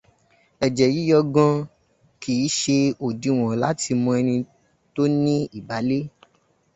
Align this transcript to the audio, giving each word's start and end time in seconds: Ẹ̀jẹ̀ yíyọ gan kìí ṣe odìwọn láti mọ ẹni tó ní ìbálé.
Ẹ̀jẹ̀ 0.65 0.93
yíyọ 0.95 1.19
gan 1.35 1.55
kìí 2.21 2.45
ṣe 2.59 2.77
odìwọn 3.05 3.53
láti 3.63 3.91
mọ 4.03 4.09
ẹni 4.19 4.35
tó 4.93 5.03
ní 5.23 5.33
ìbálé. 5.59 5.99